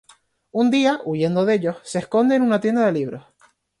Un 0.51 0.71
día, 0.71 0.99
huyendo 1.05 1.45
de 1.45 1.53
ellos, 1.53 1.77
se 1.83 1.99
esconde 1.99 2.33
en 2.35 2.41
una 2.41 2.59
tienda 2.59 2.83
de 2.87 2.91
libros. 2.91 3.23